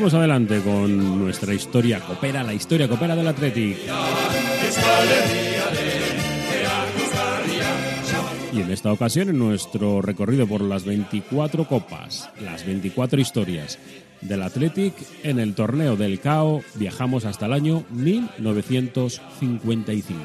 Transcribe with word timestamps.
Seguimos 0.00 0.14
adelante 0.14 0.62
con 0.62 1.18
nuestra 1.18 1.52
historia 1.52 2.00
copera, 2.00 2.42
la 2.42 2.54
historia 2.54 2.88
copera 2.88 3.14
del 3.14 3.28
Athletic. 3.28 3.76
Y 8.50 8.62
en 8.62 8.70
esta 8.70 8.94
ocasión, 8.94 9.28
en 9.28 9.38
nuestro 9.38 10.00
recorrido 10.00 10.46
por 10.46 10.62
las 10.62 10.86
24 10.86 11.68
copas, 11.68 12.30
las 12.42 12.64
24 12.64 13.20
historias 13.20 13.78
del 14.22 14.42
Athletic, 14.42 14.94
en 15.22 15.38
el 15.38 15.54
torneo 15.54 15.96
del 15.96 16.18
CAO 16.18 16.62
viajamos 16.76 17.26
hasta 17.26 17.44
el 17.44 17.52
año 17.52 17.84
1955. 17.90 20.18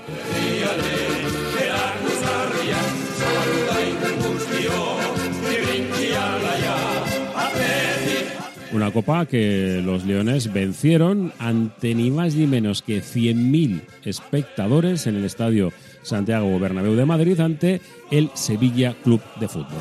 Una 8.75 8.91
copa 8.91 9.25
que 9.25 9.81
los 9.81 10.03
Leones 10.03 10.51
vencieron 10.51 11.31
ante 11.39 11.95
ni 11.95 12.11
más 12.11 12.35
ni 12.35 12.45
menos 12.45 12.81
que 12.81 13.01
100.000 13.01 13.79
espectadores 14.03 15.07
en 15.07 15.15
el 15.15 15.23
estadio 15.23 15.71
Santiago 16.01 16.59
Bernabéu 16.59 16.93
de 16.93 17.05
Madrid 17.05 17.39
ante 17.39 17.79
el 18.11 18.29
Sevilla 18.33 18.93
Club 19.01 19.21
de 19.39 19.47
Fútbol. 19.47 19.79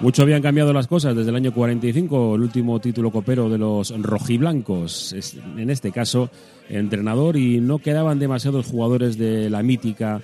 Mucho 0.00 0.20
habían 0.20 0.42
cambiado 0.42 0.74
las 0.74 0.88
cosas 0.88 1.16
desde 1.16 1.30
el 1.30 1.36
año 1.36 1.54
45, 1.54 2.34
el 2.34 2.42
último 2.42 2.78
título 2.80 3.10
copero 3.10 3.48
de 3.48 3.56
los 3.56 3.90
rojiblancos, 3.98 5.14
en 5.56 5.70
este 5.70 5.90
caso 5.90 6.28
entrenador, 6.68 7.38
y 7.38 7.60
no 7.60 7.78
quedaban 7.78 8.18
demasiados 8.18 8.66
jugadores 8.66 9.16
de 9.16 9.48
la 9.48 9.62
mítica 9.62 10.20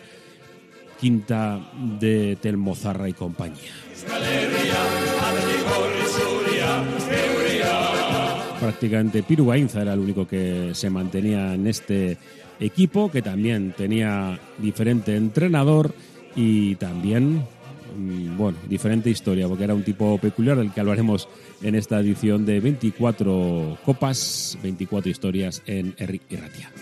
quinta 1.00 1.58
de 1.98 2.36
Telmozarra 2.36 3.08
y 3.08 3.14
compañía. 3.14 3.72
Prácticamente 8.66 9.22
Piru 9.22 9.52
era 9.52 9.92
el 9.92 10.00
único 10.00 10.26
que 10.26 10.70
se 10.72 10.90
mantenía 10.90 11.54
en 11.54 11.68
este 11.68 12.16
equipo, 12.58 13.12
que 13.12 13.22
también 13.22 13.72
tenía 13.76 14.40
diferente 14.58 15.14
entrenador 15.14 15.94
y 16.34 16.74
también, 16.74 17.44
mm, 17.96 18.36
bueno, 18.36 18.58
diferente 18.68 19.08
historia, 19.08 19.46
porque 19.46 19.62
era 19.62 19.72
un 19.72 19.84
tipo 19.84 20.18
peculiar 20.18 20.56
del 20.56 20.72
que 20.72 20.80
hablaremos 20.80 21.28
en 21.62 21.76
esta 21.76 22.00
edición 22.00 22.44
de 22.44 22.58
24 22.58 23.78
copas, 23.84 24.58
24 24.64 25.12
historias 25.12 25.62
en 25.66 25.94
Eric 25.96 26.22
y 26.28 26.34
Ratia. 26.34 26.72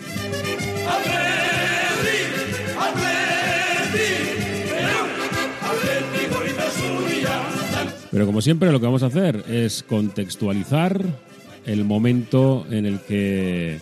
Pero 8.09 8.25
como 8.25 8.41
siempre 8.41 8.71
lo 8.71 8.79
que 8.79 8.87
vamos 8.87 9.03
a 9.03 9.07
hacer 9.07 9.43
es 9.47 9.83
contextualizar 9.83 11.34
el 11.65 11.83
momento 11.85 12.65
en 12.69 12.85
el 12.85 12.99
que 12.99 13.79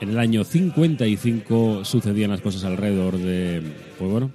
en 0.00 0.08
el 0.08 0.18
año 0.18 0.44
55 0.44 1.84
sucedían 1.84 2.30
las 2.30 2.40
cosas 2.40 2.64
alrededor 2.64 3.18
de, 3.18 3.62
pues 3.98 4.10
bueno, 4.10 4.30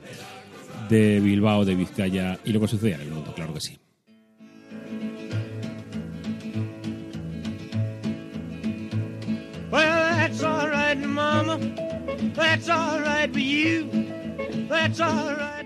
de 0.89 1.19
Bilbao, 1.19 1.65
de 1.65 1.75
Vizcaya 1.75 2.39
y 2.45 2.53
lo 2.53 2.59
que 2.59 2.67
sucedía 2.67 2.95
en 2.95 3.01
el 3.01 3.11
mundo, 3.11 3.33
claro 3.33 3.53
que 3.53 3.61
sí. 3.61 3.77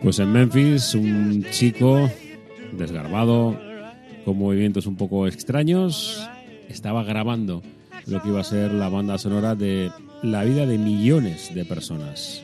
Pues 0.02 0.20
en 0.20 0.32
Memphis, 0.32 0.96
un 0.96 1.46
chico 1.52 2.10
desgarbado, 2.72 3.60
con 4.24 4.38
movimientos 4.38 4.86
un 4.86 4.96
poco 4.96 5.28
extraños, 5.28 6.28
estaba 6.70 7.04
grabando 7.04 7.62
lo 8.08 8.22
que 8.22 8.30
iba 8.30 8.40
a 8.40 8.44
ser 8.44 8.74
la 8.74 8.90
banda 8.90 9.18
sonora 9.18 9.56
de 9.56 9.92
la 10.24 10.44
vida 10.44 10.66
de 10.66 10.78
millones 10.78 11.54
de 11.54 11.66
personas. 11.66 12.44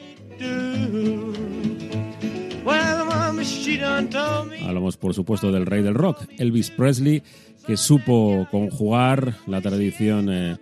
Hablamos, 4.63 4.97
por 4.97 5.13
supuesto, 5.13 5.51
del 5.51 5.65
rey 5.65 5.81
del 5.83 5.93
rock, 5.93 6.25
Elvis 6.37 6.71
Presley, 6.71 7.23
que 7.65 7.77
supo 7.77 8.47
conjugar 8.51 9.35
la 9.47 9.61
tradición 9.61 10.29
eh, 10.31 10.57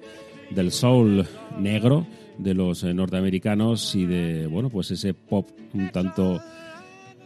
del 0.51 0.71
soul 0.71 1.25
negro 1.59 2.05
de 2.37 2.53
los 2.53 2.83
eh, 2.83 2.93
norteamericanos 2.93 3.95
y 3.95 4.05
de, 4.05 4.47
bueno, 4.47 4.69
pues 4.69 4.91
ese 4.91 5.13
pop 5.13 5.49
un 5.73 5.89
tanto 5.91 6.41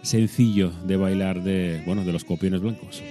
sencillo 0.01 0.71
de 0.85 0.95
bailar 0.95 1.43
de, 1.43 1.81
bueno, 1.85 2.03
de 2.03 2.13
los 2.13 2.23
copiones 2.23 2.61
blancos. 2.61 3.01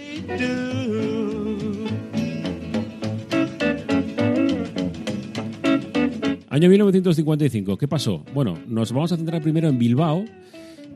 Año 6.57 6.71
1955, 6.71 7.77
¿qué 7.77 7.87
pasó? 7.87 8.25
Bueno, 8.33 8.59
nos 8.67 8.91
vamos 8.91 9.13
a 9.13 9.19
centrar 9.19 9.43
primero 9.43 9.69
en 9.69 9.79
Bilbao, 9.79 10.25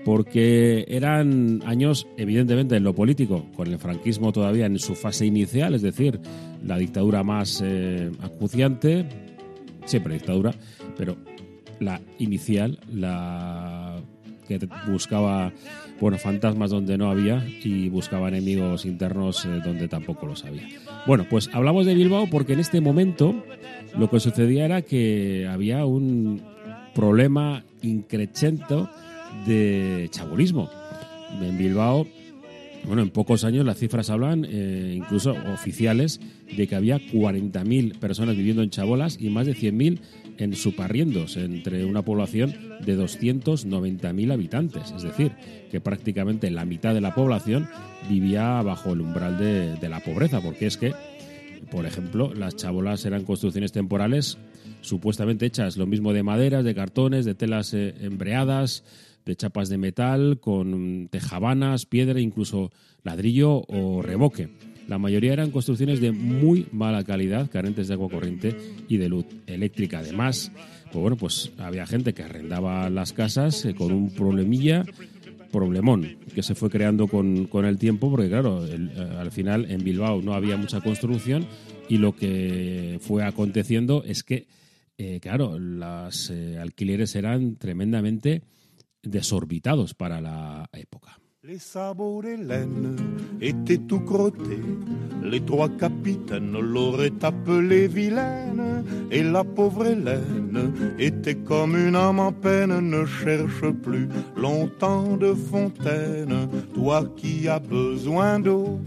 porque 0.06 0.86
eran 0.88 1.62
años, 1.66 2.06
evidentemente, 2.16 2.76
en 2.76 2.82
lo 2.82 2.94
político, 2.94 3.44
con 3.54 3.68
el 3.68 3.78
franquismo 3.78 4.32
todavía 4.32 4.64
en 4.64 4.78
su 4.78 4.94
fase 4.94 5.26
inicial, 5.26 5.74
es 5.74 5.82
decir, 5.82 6.18
la 6.64 6.78
dictadura 6.78 7.22
más 7.24 7.60
eh, 7.62 8.10
acuciante, 8.22 9.04
siempre 9.84 10.14
dictadura, 10.14 10.54
pero 10.96 11.18
la 11.78 12.00
inicial, 12.18 12.78
la 12.90 14.00
que 14.48 14.66
buscaba 14.88 15.52
bueno, 16.00 16.16
fantasmas 16.16 16.70
donde 16.70 16.96
no 16.96 17.10
había 17.10 17.46
y 17.62 17.90
buscaba 17.90 18.28
enemigos 18.28 18.86
internos 18.86 19.44
eh, 19.44 19.60
donde 19.62 19.88
tampoco 19.88 20.24
los 20.24 20.42
había. 20.42 20.66
Bueno, 21.06 21.26
pues 21.28 21.50
hablamos 21.52 21.86
de 21.86 21.94
Bilbao 21.94 22.28
porque 22.30 22.52
en 22.52 22.60
este 22.60 22.80
momento 22.80 23.34
lo 23.98 24.10
que 24.10 24.20
sucedía 24.20 24.64
era 24.64 24.82
que 24.82 25.48
había 25.50 25.84
un 25.86 26.42
problema 26.94 27.64
increchento 27.82 28.90
de 29.46 30.08
chabolismo. 30.10 30.68
En 31.40 31.56
Bilbao 31.56 32.06
bueno, 32.84 33.02
en 33.02 33.10
pocos 33.10 33.44
años 33.44 33.64
las 33.64 33.78
cifras 33.78 34.10
hablan, 34.10 34.46
eh, 34.48 34.94
incluso 34.96 35.34
oficiales, 35.52 36.20
de 36.56 36.66
que 36.66 36.74
había 36.74 36.98
40.000 36.98 37.98
personas 37.98 38.36
viviendo 38.36 38.62
en 38.62 38.70
chabolas 38.70 39.18
y 39.20 39.28
más 39.30 39.46
de 39.46 39.54
100.000 39.54 40.00
en 40.40 40.54
suparriendos, 40.54 41.36
entre 41.36 41.84
una 41.84 42.02
población 42.02 42.54
de 42.84 42.98
290.000 42.98 44.32
habitantes. 44.32 44.90
Es 44.94 45.02
decir, 45.02 45.32
que 45.70 45.80
prácticamente 45.80 46.50
la 46.50 46.64
mitad 46.64 46.94
de 46.94 47.00
la 47.00 47.14
población 47.14 47.68
vivía 48.08 48.62
bajo 48.62 48.92
el 48.92 49.00
umbral 49.00 49.38
de, 49.38 49.88
la 49.88 50.00
pobreza, 50.00 50.40
porque 50.40 50.66
es 50.66 50.76
que, 50.76 50.94
por 51.70 51.86
ejemplo, 51.86 52.34
las 52.34 52.56
chabolas 52.56 53.04
eran 53.04 53.24
construcciones 53.24 53.72
temporales 53.72 54.38
supuestamente 54.82 55.46
hechas 55.46 55.76
lo 55.76 55.86
mismo 55.86 56.12
de 56.12 56.22
maderas, 56.22 56.64
de 56.64 56.74
cartones, 56.74 57.24
de 57.24 57.34
telas 57.34 57.74
eh, 57.74 57.94
embreadas, 58.00 58.84
de 59.26 59.36
chapas 59.36 59.68
de 59.68 59.78
metal, 59.78 60.40
con 60.40 61.08
tejabanas, 61.10 61.86
piedra, 61.86 62.20
incluso 62.20 62.72
ladrillo 63.02 63.62
o 63.68 64.02
reboque. 64.02 64.48
La 64.90 64.98
mayoría 64.98 65.32
eran 65.32 65.52
construcciones 65.52 66.00
de 66.00 66.10
muy 66.10 66.66
mala 66.72 67.04
calidad, 67.04 67.48
carentes 67.48 67.86
de 67.86 67.94
agua 67.94 68.10
corriente 68.10 68.56
y 68.88 68.96
de 68.96 69.08
luz 69.08 69.24
eléctrica. 69.46 70.00
Además, 70.00 70.50
pues 70.86 70.96
bueno, 70.96 71.16
pues 71.16 71.52
había 71.58 71.86
gente 71.86 72.12
que 72.12 72.24
arrendaba 72.24 72.90
las 72.90 73.12
casas 73.12 73.64
eh, 73.64 73.72
con 73.72 73.92
un 73.92 74.10
problemilla, 74.10 74.84
problemón, 75.52 76.16
que 76.34 76.42
se 76.42 76.56
fue 76.56 76.70
creando 76.70 77.06
con, 77.06 77.48
el 77.64 77.78
tiempo, 77.78 78.10
porque 78.10 78.28
claro, 78.28 78.66
eh, 78.66 78.90
al 79.16 79.30
final 79.30 79.70
en 79.70 79.84
Bilbao 79.84 80.22
no 80.22 80.34
había 80.34 80.56
mucha 80.56 80.80
construcción 80.80 81.46
y 81.88 81.98
lo 81.98 82.16
que 82.16 82.98
fue 83.00 83.22
aconteciendo 83.22 84.02
es 84.04 84.24
que, 84.24 84.48
eh, 84.98 85.20
claro, 85.20 85.56
los 85.56 86.32
alquileres 86.58 87.14
eran 87.14 87.54
tremendamente 87.54 88.42
desorbitados 89.04 89.94
para 89.94 90.20
la 90.20 90.68
época. 90.72 91.19
Les 91.42 91.58
sabots 91.58 92.20
laine 92.20 92.96
étaient 93.40 93.78
tout 93.78 94.00
crottés. 94.00 94.60
Les 95.24 95.40
trois 95.40 95.70
capitaines 95.70 96.52
l'auraient 96.52 97.12
appelée 97.22 97.88
vilaine. 97.88 98.84
Et 99.10 99.22
la 99.22 99.42
pauvre 99.42 99.86
Hélène 99.86 100.74
était 100.98 101.36
comme 101.36 101.76
une 101.76 101.96
âme 101.96 102.18
en 102.18 102.32
peine. 102.32 102.78
Ne 102.80 103.06
cherche 103.06 103.70
plus 103.82 104.06
longtemps 104.36 105.16
de 105.16 105.32
fontaine. 105.32 106.46
Toi 106.74 107.06
qui 107.16 107.48
as 107.48 107.58
besoin 107.58 108.38
d'eau. 108.38 108.78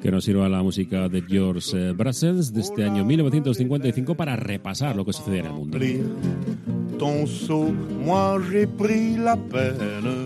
que 0.00 0.10
nos 0.10 0.20
sirva 0.20 0.50
la 0.50 0.62
música 0.62 1.08
de 1.08 1.22
George 1.26 1.92
Brassens 1.92 2.52
de 2.52 2.60
este 2.60 2.84
año 2.84 3.06
1955 3.06 4.14
para 4.14 4.36
repasar 4.36 4.96
lo 4.96 5.04
que 5.04 5.14
sucede 5.14 5.38
en 5.38 5.46
el 5.46 5.52
mundo. 5.52 5.78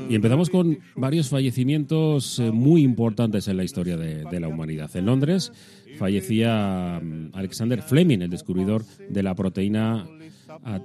Y 0.09 0.15
empezamos 0.15 0.51
con 0.51 0.79
varios 0.97 1.29
fallecimientos 1.29 2.39
eh, 2.39 2.51
muy 2.51 2.83
importantes 2.83 3.49
en 3.49 3.57
la 3.57 3.65
historia 3.65 3.97
de, 3.97 4.41
la 4.41 4.49
humanidad. 4.49 4.91
En 4.97 5.07
Londres 5.07 5.53
fallecía 5.99 7.01
mm, 7.03 7.31
Alexander 7.35 7.83
Fleming, 7.83 8.21
el 8.21 8.31
descubridor 8.31 8.85
de 9.09 9.23
la 9.23 9.35
proteína 9.35 10.07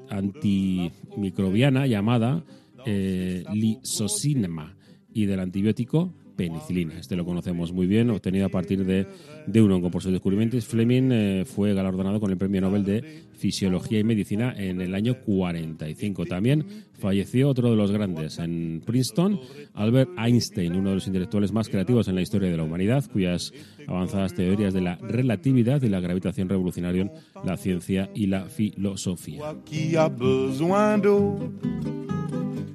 antimicrobiana 0.09 1.87
llamada 1.87 2.43
eh, 2.85 3.43
lisosinema 3.53 4.75
y 5.13 5.25
del 5.25 5.39
antibiótico 5.39 6.13
penicilina. 6.35 6.99
Este 6.99 7.15
lo 7.15 7.25
conocemos 7.25 7.71
muy 7.71 7.87
bien, 7.87 8.09
obtenido 8.09 8.45
a 8.45 8.49
partir 8.49 8.85
de, 8.85 9.07
de 9.47 9.61
un 9.61 9.71
hongo. 9.71 9.91
Por 9.91 10.01
sus 10.01 10.11
descubrimientos, 10.11 10.65
Fleming 10.65 11.11
eh, 11.11 11.45
fue 11.45 11.73
galardonado 11.73 12.19
con 12.19 12.31
el 12.31 12.37
Premio 12.37 12.61
Nobel 12.61 12.83
de 12.85 13.23
Fisiología 13.33 13.99
y 13.99 14.03
Medicina 14.03 14.53
en 14.57 14.81
el 14.81 14.95
año 14.95 15.19
45. 15.21 16.25
También 16.25 16.65
falleció 16.97 17.49
otro 17.49 17.69
de 17.69 17.75
los 17.75 17.91
grandes 17.91 18.39
en 18.39 18.81
Princeton, 18.85 19.39
Albert 19.73 20.11
Einstein, 20.17 20.75
uno 20.75 20.89
de 20.89 20.95
los 20.95 21.07
intelectuales 21.07 21.51
más 21.51 21.69
creativos 21.69 22.07
en 22.07 22.15
la 22.15 22.21
historia 22.21 22.49
de 22.49 22.57
la 22.57 22.63
humanidad, 22.63 23.03
cuyas 23.11 23.51
avanzadas 23.87 24.33
teorías 24.33 24.73
de 24.73 24.81
la 24.81 24.95
relatividad 24.95 25.81
y 25.81 25.89
la 25.89 25.99
gravitación 25.99 26.49
revolucionaron 26.49 27.11
la 27.43 27.57
ciencia 27.57 28.09
y 28.13 28.27
la 28.27 28.45
filosofía. 28.45 29.41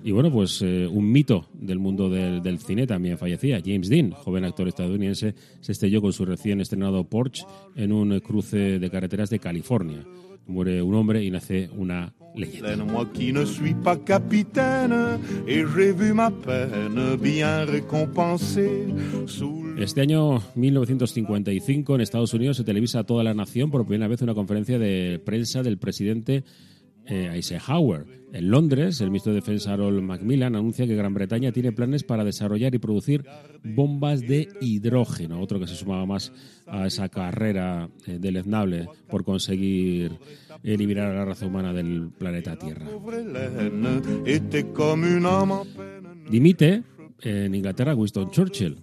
Y 0.08 0.10
bueno, 0.10 0.32
pues 0.32 0.62
eh, 0.62 0.86
un 0.86 1.12
mito 1.12 1.50
del 1.52 1.78
mundo 1.78 2.08
del, 2.08 2.42
del, 2.42 2.58
cine 2.60 2.86
también 2.86 3.18
fallecía. 3.18 3.60
James 3.62 3.90
Dean, 3.90 4.12
joven 4.12 4.46
actor 4.46 4.66
estadounidense, 4.66 5.34
se 5.60 5.72
estrelló 5.72 6.00
con 6.00 6.14
su 6.14 6.24
recién 6.24 6.62
estrenado 6.62 7.04
Porsche 7.04 7.44
en 7.76 7.92
un 7.92 8.18
cruce 8.20 8.78
de 8.78 8.90
carreteras 8.90 9.28
de 9.28 9.38
California. 9.38 10.06
Muere 10.46 10.80
un 10.80 10.94
hombre 10.94 11.22
y 11.22 11.30
nace 11.30 11.68
una 11.76 12.14
leyenda. 12.34 12.74
Este 19.78 20.00
año 20.00 20.42
1955 20.54 21.94
en 21.94 22.00
Estados 22.00 22.32
Unidos 22.32 22.56
se 22.56 22.64
televisa 22.64 23.00
a 23.00 23.04
toda 23.04 23.22
la 23.22 23.34
nación 23.34 23.70
por 23.70 23.84
primera 23.84 24.08
vez 24.08 24.22
una 24.22 24.32
conferencia 24.32 24.78
de 24.78 25.20
prensa 25.22 25.62
del 25.62 25.76
presidente 25.76 26.44
eh, 27.08 27.30
Eisenhower. 27.32 28.06
En 28.32 28.50
Londres, 28.50 29.00
el 29.00 29.08
ministro 29.08 29.32
de 29.32 29.40
Defensa 29.40 29.72
Harold 29.72 30.02
Macmillan 30.02 30.54
anuncia 30.54 30.86
que 30.86 30.94
Gran 30.94 31.14
Bretaña 31.14 31.50
tiene 31.50 31.72
planes 31.72 32.04
para 32.04 32.24
desarrollar 32.24 32.74
y 32.74 32.78
producir 32.78 33.24
bombas 33.64 34.20
de 34.20 34.48
hidrógeno, 34.60 35.40
otro 35.40 35.58
que 35.58 35.66
se 35.66 35.74
sumaba 35.74 36.04
más 36.04 36.32
a 36.66 36.86
esa 36.86 37.08
carrera 37.08 37.88
eh, 38.06 38.18
deleznable 38.20 38.88
por 39.08 39.24
conseguir 39.24 40.18
eliminar 40.62 41.10
a 41.10 41.14
la 41.14 41.24
raza 41.24 41.46
humana 41.46 41.72
del 41.72 42.10
planeta 42.10 42.56
Tierra. 42.56 42.86
Dimite 46.30 46.82
en 47.22 47.54
Inglaterra 47.54 47.94
Winston 47.94 48.30
Churchill. 48.30 48.78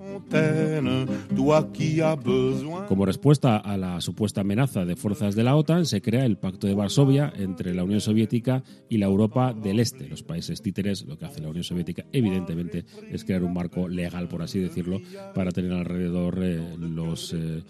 Como 2.88 3.06
respuesta 3.06 3.58
a 3.58 3.78
la 3.78 4.02
supuesta 4.02 4.42
amenaza 4.42 4.86
de 4.86 4.96
fuerzas 4.96 5.36
de 5.36 5.44
la 5.44 5.56
OTAN, 5.56 5.86
se 5.86 6.02
crea 6.02 6.26
el 6.26 6.38
Pacto 6.38 6.68
de 6.68 6.74
Varsovia 6.74 7.32
entre 7.38 7.74
la 7.74 7.84
Unión 7.84 8.02
Soviética 8.02 8.64
y 8.90 8.98
la 8.98 9.06
Europa 9.06 9.54
del 9.54 9.80
Este, 9.80 10.08
los 10.08 10.24
países 10.24 10.62
títeres. 10.62 11.06
Lo 11.06 11.18
que 11.18 11.26
hace 11.26 11.42
la 11.42 11.50
Unión 11.50 11.64
Soviética, 11.64 12.06
evidentemente, 12.12 12.86
es 13.12 13.24
crear 13.24 13.44
un 13.44 13.54
marco 13.54 13.88
legal, 13.88 14.28
por 14.28 14.42
así 14.42 14.60
decirlo, 14.60 15.00
para 15.34 15.52
tener 15.52 15.72
alrededor 15.74 16.40
eh, 16.44 16.62
los. 16.80 17.34
Eh, 17.34 17.64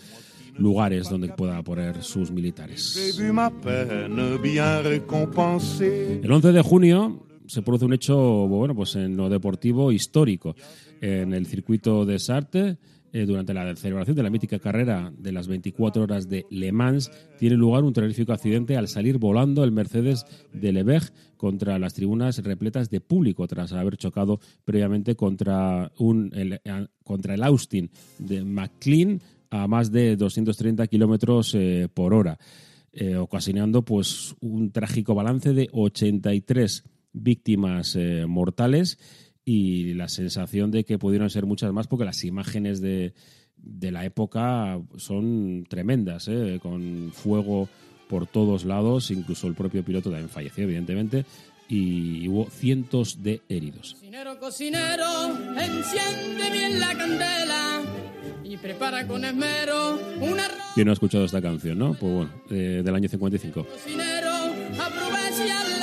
lugares 0.58 1.10
donde 1.10 1.28
pueda 1.28 1.62
poner 1.64 2.02
sus 2.02 2.32
militares. 2.32 3.20
El 6.24 6.32
11 6.32 6.52
de 6.54 6.62
junio 6.62 7.26
se 7.48 7.62
produce 7.62 7.86
un 7.86 7.94
hecho, 7.94 8.16
bueno, 8.48 8.76
pues 8.76 8.96
en 8.96 9.16
lo 9.18 9.30
deportivo 9.30 9.92
histórico. 9.92 10.56
En 11.02 11.34
el 11.34 11.46
circuito 11.46 12.06
de 12.06 12.20
Sartre, 12.20 12.78
eh, 13.16 13.26
durante 13.26 13.54
la 13.54 13.74
celebración 13.78 14.18
de 14.18 14.24
la 14.24 14.30
mítica 14.30 14.60
carrera 14.60 15.10
de 15.18 15.32
las 15.32 15.48
24 15.48 16.04
horas 16.04 16.28
de 16.28 16.46
Le 16.50 16.74
Mans, 16.74 17.10
tiene 17.40 17.56
lugar 17.56 17.86
un 17.86 17.94
terrorífico 17.94 18.34
accidente 18.34 18.76
al 18.76 18.90
salir 18.90 19.20
volando 19.20 19.64
el 19.64 19.72
Mercedes 19.72 20.26
de 20.52 20.74
Lebeg 20.74 21.04
contra 21.38 21.80
las 21.80 21.94
tribunas 21.94 22.44
repletas 22.44 22.90
de 22.90 23.00
público 23.00 23.48
tras 23.48 23.72
haber 23.72 23.96
chocado 23.96 24.42
previamente 24.66 25.16
contra, 25.16 25.94
un, 25.98 26.30
el, 26.34 26.60
eh, 26.66 26.88
contra 27.06 27.36
el 27.36 27.44
Austin 27.44 27.90
de 28.20 28.44
McLean 28.44 29.22
a 29.50 29.66
más 29.68 29.94
de 29.94 30.18
230 30.18 30.86
kilómetros 30.88 31.56
eh, 31.56 31.88
por 31.94 32.14
hora, 32.14 32.38
ocasionando 33.20 33.84
pues 33.84 34.36
un 34.40 34.72
trágico 34.72 35.16
balance 35.16 35.54
de 35.54 35.70
83 35.72 36.84
víctimas 37.16 37.96
eh, 37.96 38.26
mortales 38.28 39.00
y 39.44 39.94
la 39.94 40.10
sensación 40.10 40.72
de 40.72 40.84
que 40.84 40.98
pudieron 40.98 41.30
ser 41.30 41.46
muchas 41.46 41.72
más 41.72 41.88
porque 41.88 42.06
las 42.06 42.24
imágenes 42.24 42.82
de, 42.82 43.14
de 43.58 43.92
la 43.92 44.06
época 44.06 44.80
son 44.98 45.66
tremendas, 45.68 46.28
eh, 46.28 46.60
con 46.62 47.12
fuego 47.14 47.70
por 48.10 48.28
todos 48.28 48.66
lados, 48.66 49.12
incluso 49.12 49.48
el 49.48 49.56
propio 49.56 49.84
piloto 49.84 50.10
también 50.10 50.30
falleció, 50.30 50.64
evidentemente, 50.66 51.26
y 51.68 52.28
hubo 52.28 52.50
cientos 52.50 53.24
de 53.24 53.42
heridos. 53.50 53.94
Cocinero, 53.94 54.40
cocinero, 54.40 55.38
enciende 55.60 56.52
bien 56.52 56.80
la 56.80 56.96
candela 56.96 57.82
y 58.44 58.58
prepara 58.58 59.08
con 59.08 59.26
esmero 59.26 60.00
una... 60.22 60.44
¿Quién 60.76 60.86
no 60.86 60.92
ha 60.92 60.94
escuchado 60.94 61.26
esta 61.26 61.42
canción, 61.42 61.80
no? 61.80 61.94
Pues 61.96 62.14
bueno, 62.14 62.32
eh, 62.52 62.82
del 62.84 62.94
año 62.94 63.10
55. 63.10 63.66
Cocinero, 63.66 64.32
aprovecha 64.80 65.75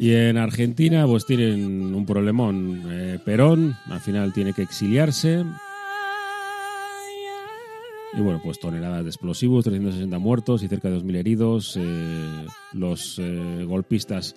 y 0.00 0.14
en 0.14 0.38
Argentina 0.38 1.06
pues 1.06 1.26
tienen 1.26 1.94
un 1.94 2.06
problemón. 2.06 2.84
Eh, 2.88 3.18
Perón 3.22 3.76
al 3.90 4.00
final 4.00 4.32
tiene 4.32 4.54
que 4.54 4.62
exiliarse. 4.62 5.44
Y 8.14 8.20
bueno, 8.22 8.40
pues 8.42 8.58
toneladas 8.58 9.04
de 9.04 9.10
explosivos, 9.10 9.66
360 9.66 10.18
muertos 10.18 10.62
y 10.62 10.68
cerca 10.68 10.88
de 10.88 10.96
2.000 10.96 11.16
heridos. 11.16 11.76
Eh, 11.78 12.46
los 12.72 13.18
eh, 13.18 13.64
golpistas 13.68 14.34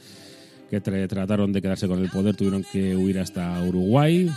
que 0.69 0.81
trataron 0.81 1.53
de 1.53 1.61
quedarse 1.61 1.87
con 1.87 1.99
el 1.99 2.09
poder 2.09 2.35
tuvieron 2.35 2.65
que 2.69 2.97
huir 2.97 3.19
hasta 3.19 3.63
Uruguay. 3.63 4.29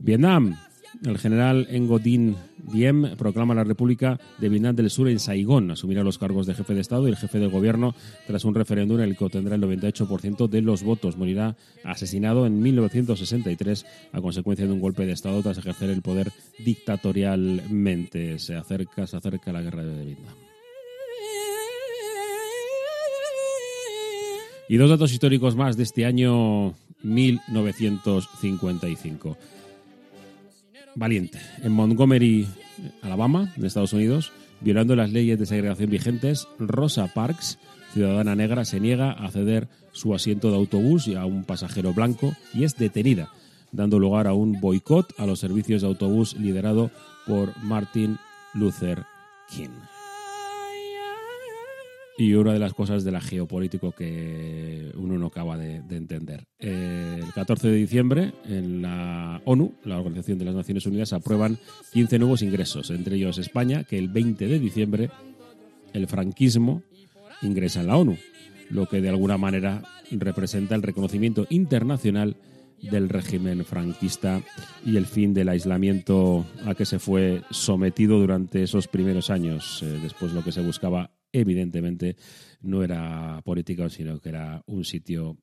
Vietnam, 0.00 0.58
el 1.04 1.18
general 1.18 1.66
Engodin 1.70 2.36
Diem 2.72 3.16
proclama 3.16 3.54
la 3.54 3.64
República 3.64 4.20
de 4.38 4.48
Vietnam 4.48 4.76
del 4.76 4.90
Sur 4.90 5.08
en 5.08 5.18
Saigón. 5.18 5.68
Asumirá 5.70 6.04
los 6.04 6.18
cargos 6.18 6.46
de 6.46 6.54
jefe 6.54 6.74
de 6.74 6.80
Estado 6.80 7.08
y 7.08 7.10
el 7.10 7.16
jefe 7.16 7.38
de 7.38 7.48
gobierno 7.48 7.94
tras 8.26 8.44
un 8.44 8.54
referéndum 8.54 9.00
en 9.00 9.08
el 9.08 9.16
que 9.16 9.24
obtendrá 9.24 9.56
el 9.56 9.62
98% 9.62 10.48
de 10.48 10.62
los 10.62 10.82
votos. 10.82 11.16
Morirá 11.16 11.56
asesinado 11.84 12.46
en 12.46 12.60
1963 12.62 13.86
a 14.12 14.20
consecuencia 14.20 14.66
de 14.66 14.72
un 14.72 14.80
golpe 14.80 15.06
de 15.06 15.12
Estado 15.12 15.42
tras 15.42 15.58
ejercer 15.58 15.90
el 15.90 16.02
poder 16.02 16.32
dictatorialmente. 16.64 18.38
Se 18.38 18.54
acerca, 18.54 19.06
se 19.06 19.16
acerca 19.16 19.52
la 19.52 19.62
guerra 19.62 19.84
de 19.84 20.04
Vietnam. 20.04 20.34
Y 24.68 24.76
dos 24.76 24.88
datos 24.88 25.12
históricos 25.12 25.56
más 25.56 25.76
de 25.76 25.82
este 25.82 26.06
año 26.06 26.74
1955 27.02 29.36
valiente. 30.94 31.38
En 31.62 31.72
Montgomery, 31.72 32.46
Alabama, 33.02 33.52
en 33.56 33.64
Estados 33.64 33.92
Unidos, 33.92 34.32
violando 34.60 34.96
las 34.96 35.10
leyes 35.10 35.38
de 35.38 35.46
segregación 35.46 35.90
vigentes, 35.90 36.48
Rosa 36.58 37.08
Parks, 37.08 37.58
ciudadana 37.92 38.34
negra, 38.34 38.64
se 38.64 38.80
niega 38.80 39.12
a 39.12 39.30
ceder 39.30 39.68
su 39.92 40.14
asiento 40.14 40.50
de 40.50 40.56
autobús 40.56 41.08
a 41.08 41.26
un 41.26 41.44
pasajero 41.44 41.92
blanco 41.92 42.32
y 42.54 42.64
es 42.64 42.76
detenida, 42.76 43.30
dando 43.70 43.98
lugar 43.98 44.26
a 44.26 44.34
un 44.34 44.60
boicot 44.60 45.12
a 45.18 45.26
los 45.26 45.40
servicios 45.40 45.82
de 45.82 45.88
autobús 45.88 46.34
liderado 46.36 46.90
por 47.26 47.56
Martin 47.62 48.18
Luther 48.54 49.04
King. 49.48 49.91
Y 52.22 52.34
una 52.34 52.52
de 52.52 52.60
las 52.60 52.72
cosas 52.72 53.02
de 53.02 53.10
la 53.10 53.20
geopolítico 53.20 53.90
que 53.90 54.92
uno 54.94 55.18
no 55.18 55.26
acaba 55.26 55.58
de, 55.58 55.82
entender. 55.90 56.44
el 56.60 57.24
14 57.34 57.66
de 57.66 57.74
diciembre, 57.74 58.32
en 58.44 58.80
la 58.80 59.42
ONU, 59.44 59.74
la 59.82 59.98
Organización 59.98 60.38
de 60.38 60.44
las 60.44 60.54
Naciones 60.54 60.86
Unidas, 60.86 61.12
aprueban 61.12 61.58
15 61.92 62.20
nuevos 62.20 62.42
ingresos, 62.42 62.90
entre 62.90 63.16
ellos 63.16 63.38
España, 63.38 63.82
que 63.82 63.98
el 63.98 64.06
20 64.06 64.46
de 64.46 64.60
diciembre 64.60 65.10
el 65.94 66.06
franquismo 66.06 66.84
ingresa 67.42 67.80
en 67.80 67.88
la 67.88 67.96
ONU, 67.96 68.16
lo 68.70 68.86
que 68.86 69.00
de 69.00 69.08
alguna 69.08 69.36
manera 69.36 69.82
representa 70.12 70.76
el 70.76 70.82
reconocimiento 70.82 71.48
internacional 71.50 72.36
del 72.82 73.08
régimen 73.08 73.64
franquista 73.64 74.42
y 74.86 74.96
el 74.96 75.06
fin 75.06 75.34
del 75.34 75.48
aislamiento 75.48 76.46
a 76.66 76.76
que 76.76 76.86
se 76.86 77.00
fue 77.00 77.42
sometido 77.50 78.20
durante 78.20 78.62
esos 78.62 78.86
primeros 78.86 79.28
años. 79.28 79.82
Eh, 79.82 79.98
después 80.00 80.32
lo 80.32 80.44
que 80.44 80.52
se 80.52 80.62
buscaba 80.62 81.10
evidentemente 81.32 82.16
no 82.60 82.82
era 82.82 83.40
política, 83.44 83.88
sino 83.88 84.20
que 84.20 84.28
era 84.28 84.62
un 84.66 84.84
sitio 84.84 85.38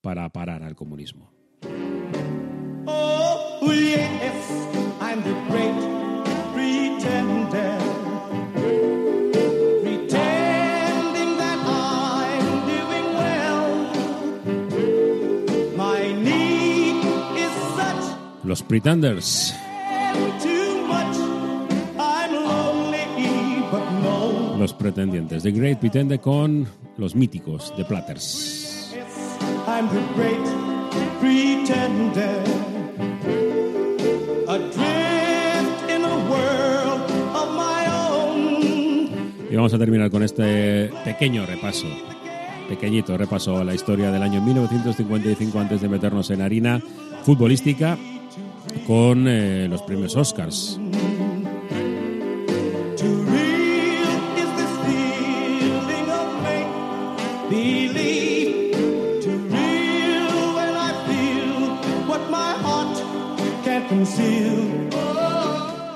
para 0.00 0.28
parar 0.30 0.62
al 0.62 0.74
comunismo. 0.74 1.32
Oh, 2.86 3.60
yes, 3.72 4.68
I'm 5.00 5.22
the 5.22 5.34
great 5.48 5.74
pretender. 6.54 7.78
Pretending 9.82 11.36
that 11.38 11.58
los 24.58 24.74
pretendientes. 24.74 25.42
The 25.42 25.52
Great 25.52 25.78
Pretender 25.78 26.20
con 26.20 26.66
los 26.96 27.14
míticos 27.14 27.72
de 27.76 27.84
Platters. 27.84 28.94
I'm 29.66 29.88
the 29.88 30.00
great 30.16 30.38
pretender. 31.20 32.42
Adrift 34.48 35.90
in 35.90 36.04
a 36.04 36.16
world 36.28 37.10
of 37.34 37.54
my 37.54 37.86
own. 38.10 39.48
Y 39.50 39.56
vamos 39.56 39.72
a 39.74 39.78
terminar 39.78 40.10
con 40.10 40.22
este 40.22 40.90
pequeño 41.04 41.46
repaso 41.46 41.86
pequeñito 42.68 43.16
repaso 43.16 43.56
a 43.56 43.64
la 43.64 43.74
historia 43.74 44.10
del 44.10 44.22
año 44.22 44.42
1955 44.42 45.58
antes 45.58 45.80
de 45.80 45.88
meternos 45.88 46.30
en 46.30 46.42
harina 46.42 46.80
futbolística 47.22 47.96
con 48.86 49.26
eh, 49.26 49.66
los 49.68 49.82
premios 49.82 50.14
Oscars. 50.16 50.78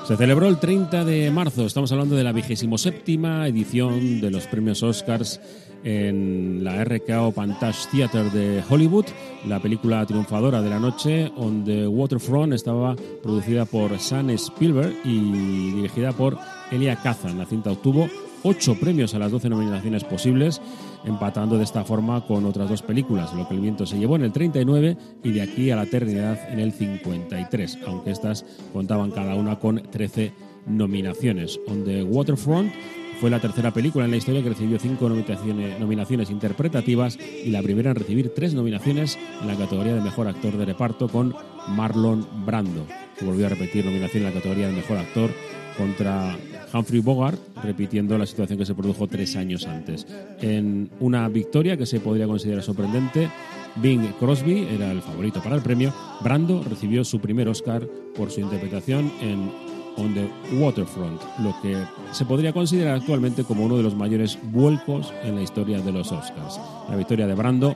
Se 0.07 0.17
celebró 0.17 0.47
el 0.47 0.57
30 0.57 1.05
de 1.05 1.29
marzo, 1.29 1.65
estamos 1.65 1.91
hablando 1.91 2.15
de 2.15 2.23
la 2.23 2.31
vigésimo 2.31 2.77
séptima 2.77 3.47
edición 3.47 4.19
de 4.19 4.31
los 4.31 4.47
premios 4.47 4.81
Oscars 4.81 5.39
en 5.83 6.63
la 6.63 6.83
RKO 6.83 7.31
Pantage 7.33 7.87
Theater 7.91 8.31
de 8.31 8.63
Hollywood. 8.67 9.05
La 9.47 9.61
película 9.61 10.05
triunfadora 10.07 10.61
de 10.61 10.69
la 10.69 10.79
noche, 10.79 11.31
On 11.35 11.63
the 11.63 11.87
Waterfront, 11.87 12.53
estaba 12.53 12.95
producida 13.21 13.65
por 13.65 13.99
Sam 13.99 14.31
Spielberg 14.31 14.95
y 15.03 15.73
dirigida 15.73 16.13
por 16.13 16.37
Elia 16.71 16.95
Kazan. 16.95 17.37
La 17.37 17.45
cinta 17.45 17.71
obtuvo 17.71 18.09
ocho 18.43 18.75
premios 18.79 19.13
a 19.13 19.19
las 19.19 19.31
doce 19.31 19.49
nominaciones 19.49 20.03
posibles, 20.03 20.61
empatando 21.05 21.57
de 21.57 21.63
esta 21.63 21.83
forma 21.83 22.25
con 22.25 22.45
otras 22.45 22.69
dos 22.69 22.81
películas. 22.81 23.33
Lo 23.33 23.47
que 23.47 23.55
el 23.55 23.61
viento 23.61 23.85
se 23.85 23.97
llevó 23.97 24.15
en 24.15 24.23
el 24.23 24.31
39 24.31 24.97
y 25.23 25.31
de 25.31 25.41
aquí 25.41 25.71
a 25.71 25.75
la 25.75 25.83
eternidad 25.83 26.51
en 26.51 26.59
el 26.59 26.73
53, 26.73 27.79
aunque 27.87 28.11
estas 28.11 28.45
contaban 28.71 29.11
cada 29.11 29.35
una 29.35 29.59
con 29.59 29.81
13 29.81 30.33
nominaciones. 30.67 31.59
On 31.67 31.83
Waterfront 32.09 32.71
fue 33.19 33.29
la 33.29 33.39
tercera 33.39 33.71
película 33.71 34.05
en 34.05 34.11
la 34.11 34.17
historia 34.17 34.43
que 34.43 34.49
recibió 34.49 34.77
cinco 34.79 35.07
nominaciones, 35.07 35.79
nominaciones, 35.79 36.29
interpretativas 36.29 37.17
y 37.17 37.51
la 37.51 37.61
primera 37.61 37.91
en 37.91 37.95
recibir 37.95 38.33
tres 38.33 38.53
nominaciones 38.53 39.17
en 39.41 39.47
la 39.47 39.55
categoría 39.55 39.95
de 39.95 40.01
mejor 40.01 40.27
actor 40.27 40.57
de 40.57 40.65
reparto 40.65 41.07
con 41.07 41.33
Marlon 41.69 42.27
Brando, 42.45 42.85
que 43.17 43.25
volvió 43.25 43.45
a 43.45 43.49
repetir 43.49 43.85
nominación 43.85 44.23
en 44.23 44.29
la 44.29 44.35
categoría 44.35 44.67
de 44.67 44.73
mejor 44.73 44.97
actor 44.97 45.29
contra 45.77 46.35
Humphrey 46.73 47.01
Bogart, 47.01 47.39
repitiendo 47.63 48.17
la 48.17 48.25
situación 48.25 48.57
que 48.57 48.65
se 48.65 48.73
produjo 48.73 49.07
tres 49.07 49.35
años 49.35 49.67
antes. 49.67 50.07
En 50.41 50.89
una 50.99 51.27
victoria 51.29 51.77
que 51.77 51.85
se 51.85 51.99
podría 51.99 52.27
considerar 52.27 52.63
sorprendente, 52.63 53.29
Bing 53.75 54.13
Crosby 54.19 54.67
era 54.71 54.91
el 54.91 55.01
favorito 55.01 55.41
para 55.41 55.55
el 55.55 55.61
premio. 55.61 55.93
Brando 56.21 56.63
recibió 56.63 57.03
su 57.03 57.19
primer 57.19 57.47
Oscar 57.47 57.87
por 58.15 58.31
su 58.31 58.41
interpretación 58.41 59.11
en 59.21 59.51
On 59.97 60.13
the 60.13 60.27
Waterfront, 60.57 61.21
lo 61.39 61.55
que 61.61 61.77
se 62.11 62.25
podría 62.25 62.51
considerar 62.51 62.95
actualmente 62.95 63.43
como 63.43 63.63
uno 63.63 63.77
de 63.77 63.83
los 63.83 63.95
mayores 63.95 64.39
vuelcos 64.51 65.13
en 65.23 65.35
la 65.35 65.43
historia 65.43 65.79
de 65.81 65.91
los 65.91 66.11
Oscars. 66.11 66.59
La 66.89 66.95
victoria 66.95 67.27
de 67.27 67.35
Brando 67.35 67.75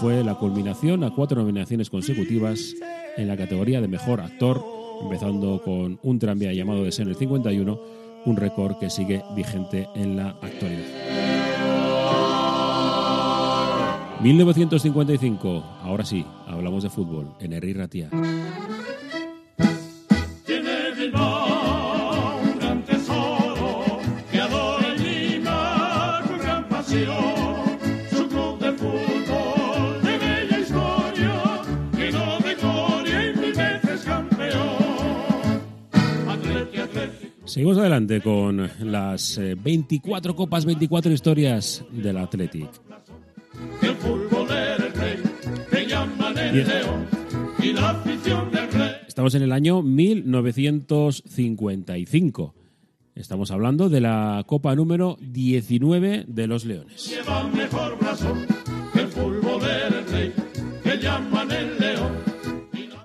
fue 0.00 0.22
la 0.22 0.34
culminación 0.34 1.04
a 1.04 1.14
cuatro 1.14 1.40
nominaciones 1.40 1.88
consecutivas 1.88 2.74
en 3.16 3.28
la 3.28 3.36
categoría 3.36 3.80
de 3.80 3.88
mejor 3.88 4.20
actor, 4.20 4.62
empezando 5.02 5.62
con 5.62 5.98
un 6.02 6.18
tranvía 6.18 6.52
llamado 6.52 6.82
de 6.82 6.94
en 6.98 7.08
el 7.08 7.16
51 7.16 8.03
un 8.26 8.36
récord 8.36 8.78
que 8.78 8.90
sigue 8.90 9.22
vigente 9.34 9.88
en 9.94 10.16
la 10.16 10.30
actualidad. 10.40 10.84
1955, 14.20 15.62
ahora 15.82 16.04
sí, 16.04 16.24
hablamos 16.46 16.82
de 16.82 16.90
fútbol 16.90 17.34
en 17.40 17.52
Herri 17.52 17.74
Ratia. 17.74 18.08
Seguimos 37.54 37.78
adelante 37.78 38.20
con 38.20 38.68
las 38.80 39.38
24 39.38 40.32
eh, 40.32 40.34
copas, 40.34 40.64
24 40.64 41.12
historias 41.12 41.84
del 41.92 42.16
Athletic. 42.16 42.68
Estamos 49.06 49.36
en 49.36 49.42
el 49.42 49.52
año 49.52 49.82
1955. 49.82 52.54
Estamos 53.14 53.52
hablando 53.52 53.88
de 53.88 54.00
la 54.00 54.42
copa 54.48 54.74
número 54.74 55.16
19 55.20 56.24
de 56.26 56.46
los 56.48 56.64
Leones. 56.64 57.16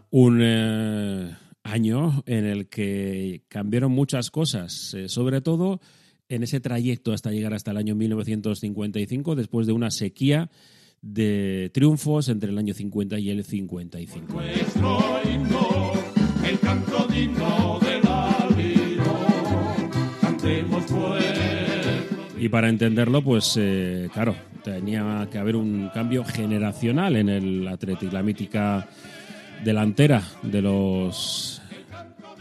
Un 0.09 0.39
eh, 0.41 1.35
año 1.69 2.23
en 2.25 2.45
el 2.45 2.67
que 2.67 3.43
cambiaron 3.47 3.91
muchas 3.91 4.31
cosas, 4.31 4.93
eh, 4.93 5.07
sobre 5.07 5.41
todo 5.41 5.79
en 6.27 6.43
ese 6.43 6.59
trayecto 6.59 7.13
hasta 7.13 7.31
llegar 7.31 7.53
hasta 7.53 7.71
el 7.71 7.77
año 7.77 7.95
1955, 7.95 9.35
después 9.35 9.67
de 9.67 9.73
una 9.73 9.91
sequía 9.91 10.49
de 11.01 11.71
triunfos 11.73 12.29
entre 12.29 12.51
el 12.51 12.57
año 12.57 12.73
50 12.73 13.19
y 13.19 13.29
el 13.29 13.43
55. 13.43 14.41
el 14.41 16.59
canto 16.59 17.07
Y 22.39 22.47
para 22.47 22.69
entenderlo, 22.69 23.21
pues 23.21 23.55
eh, 23.57 24.09
claro, 24.13 24.33
tenía 24.63 25.27
que 25.29 25.37
haber 25.37 25.57
un 25.57 25.89
cambio 25.93 26.23
generacional 26.23 27.17
en 27.17 27.27
el 27.27 27.67
Atlético, 27.67 28.13
la 28.13 28.23
mítica 28.23 28.87
delantera 29.63 30.23
de 30.41 30.61
los 30.61 31.58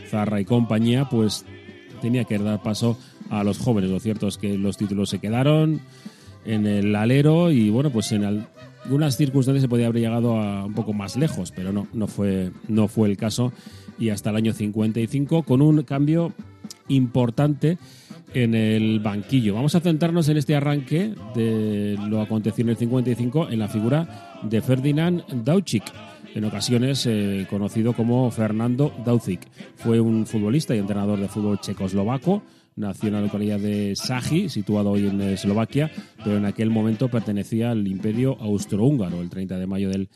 Zarra 0.09 0.41
y 0.41 0.45
compañía, 0.45 1.09
pues 1.09 1.45
tenía 2.01 2.25
que 2.25 2.39
dar 2.39 2.63
paso 2.63 2.99
a 3.31 3.45
los 3.45 3.59
jóvenes. 3.59 3.91
Lo 3.91 4.01
cierto 4.01 4.29
es 4.29 4.39
que 4.39 4.57
los 4.59 4.77
títulos 4.77 5.11
se 5.11 5.19
quedaron 5.19 5.81
en 6.45 6.67
el 6.67 6.95
alero 6.97 7.51
y 7.51 7.71
bueno, 7.71 7.91
pues 7.91 8.13
en 8.13 8.25
algunas 8.25 9.17
circunstancias 9.17 9.63
se 9.63 9.69
podía 9.69 9.87
haber 9.87 10.03
llegado 10.03 10.41
a 10.41 10.65
un 10.65 10.75
poco 10.75 10.93
más 10.93 11.17
lejos, 11.17 11.53
pero 11.55 11.73
no, 11.73 11.89
no 11.93 12.07
fue, 12.07 12.53
no 12.69 12.89
fue 12.89 13.09
el 13.09 13.17
caso 13.17 13.53
y 13.99 14.11
hasta 14.11 14.31
el 14.31 14.37
año 14.37 14.53
55 14.53 15.43
con 15.43 15.61
un 15.61 15.83
cambio 15.83 16.33
importante 16.89 17.79
en 18.35 18.55
el 18.55 19.01
banquillo. 19.01 19.55
Vamos 19.55 19.75
a 19.75 19.81
centrarnos 19.81 20.29
en 20.29 20.37
este 20.37 20.55
arranque 20.55 21.15
de 21.35 21.97
lo 22.09 22.21
acontecido 22.21 22.67
en 22.67 22.71
el 22.71 22.77
55 22.77 23.49
en 23.51 23.59
la 23.59 23.69
figura 23.69 24.39
de 24.43 24.61
Ferdinand 24.61 25.25
Dauchik 25.45 25.85
en 26.35 26.45
ocasiones 26.45 27.07
eh, 27.07 27.47
conocido 27.49 27.93
como 27.93 28.31
Fernando 28.31 28.93
Daucic. 29.05 29.49
Fue 29.77 30.01
un 30.01 30.27
futbolista 30.27 30.75
y 30.75 30.79
entrenador 30.79 31.19
de 31.19 31.29
fútbol 31.29 31.61
checoslovaco, 31.61 32.43
nació 32.77 33.09
en 33.09 33.15
la 33.15 33.21
localidad 33.21 33.59
de 33.59 33.95
Saji, 33.97 34.49
situado 34.49 34.91
hoy 34.91 35.07
en 35.07 35.21
Eslovaquia, 35.21 35.91
pero 36.25 36.37
en 36.37 36.45
aquel 36.45 36.71
momento 36.71 37.09
pertenecía 37.09 37.71
al 37.71 37.87
imperio 37.87 38.37
austrohúngaro. 38.41 39.21
El 39.21 39.31
30 39.31 39.59
de 39.59 39.67
mayo 39.67 39.89
del 39.89 40.09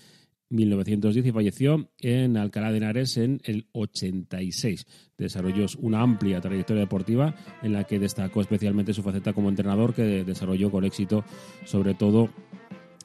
1910 0.53 1.27
y 1.27 1.33
falleció 1.33 1.89
en 1.99 2.37
Alcalá 2.37 2.71
de 2.71 2.77
Henares 2.77 3.17
en 3.17 3.41
el 3.45 3.67
86. 3.73 4.87
Desarrolló 5.17 5.67
una 5.79 6.03
amplia 6.03 6.41
trayectoria 6.41 6.83
deportiva 6.83 7.35
en 7.63 7.73
la 7.73 7.85
que 7.85 7.99
destacó 7.99 8.43
especialmente 8.43 8.93
su 8.93 9.03
faceta 9.03 9.33
como 9.33 9.49
entrenador 9.49 9.95
que 9.95 10.25
desarrolló 10.25 10.71
con 10.71 10.85
éxito 10.85 11.25
sobre 11.65 11.95
todo 11.95 12.29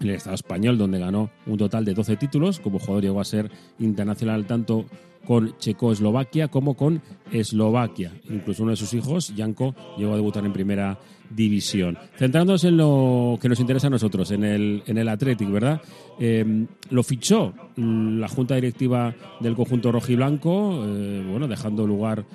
en 0.01 0.09
el 0.09 0.15
Estado 0.15 0.35
español, 0.35 0.77
donde 0.77 0.99
ganó 0.99 1.29
un 1.45 1.57
total 1.57 1.85
de 1.85 1.93
12 1.93 2.17
títulos. 2.17 2.59
Como 2.59 2.79
jugador 2.79 3.03
llegó 3.03 3.21
a 3.21 3.25
ser 3.25 3.49
internacional 3.79 4.45
tanto 4.45 4.85
con 5.27 5.57
Checoslovaquia 5.57 6.47
como 6.47 6.75
con 6.75 7.01
Eslovaquia. 7.31 8.13
Incluso 8.29 8.63
uno 8.63 8.71
de 8.71 8.77
sus 8.77 8.93
hijos, 8.93 9.33
Janko, 9.35 9.75
llegó 9.97 10.13
a 10.13 10.15
debutar 10.15 10.45
en 10.45 10.53
primera 10.53 10.97
división. 11.29 11.97
Centrándonos 12.17 12.63
en 12.63 12.77
lo 12.77 13.37
que 13.41 13.49
nos 13.49 13.59
interesa 13.59 13.87
a 13.87 13.89
nosotros, 13.89 14.31
en 14.31 14.45
el, 14.45 14.83
en 14.85 14.97
el 14.97 15.09
Athletic, 15.09 15.49
¿verdad? 15.51 15.81
Em, 16.17 16.67
lo 16.89 17.03
fichó 17.03 17.53
la 17.75 18.29
junta 18.29 18.55
directiva 18.55 19.13
del 19.41 19.55
conjunto 19.55 19.91
rojiblanco, 19.91 20.85
eh, 20.85 21.25
bueno, 21.29 21.49
dejando 21.49 21.85
lugar 21.85 22.25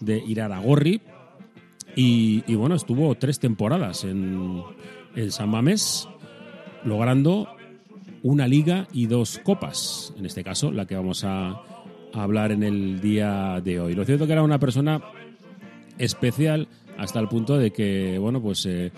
de 0.00 0.18
ir 0.18 0.42
a 0.42 0.58
Gorri. 0.58 1.00
Y, 1.94 2.44
y, 2.46 2.54
bueno, 2.54 2.74
estuvo 2.74 3.14
tres 3.14 3.38
temporadas 3.40 4.04
en, 4.04 4.62
en 5.14 5.32
San 5.32 5.48
Mamés 5.48 6.06
logrando 6.84 7.48
una 8.22 8.48
liga 8.48 8.88
y 8.92 9.06
dos 9.06 9.40
copas, 9.44 10.12
en 10.18 10.26
este 10.26 10.42
caso 10.42 10.72
la 10.72 10.86
que 10.86 10.96
vamos 10.96 11.24
a, 11.24 11.62
hablar 12.12 12.50
en 12.50 12.62
el 12.62 13.00
día 13.00 13.60
de 13.62 13.78
hoy. 13.78 13.94
Lo 13.94 14.06
cierto 14.06 14.26
que 14.26 14.32
era 14.32 14.42
una 14.42 14.58
persona 14.58 15.02
especial 15.98 16.66
hasta 16.96 17.20
el 17.20 17.28
punto 17.28 17.58
de 17.58 17.72
que, 17.72 18.16
bueno, 18.18 18.40
pues 18.40 18.64
eh, 18.64 18.90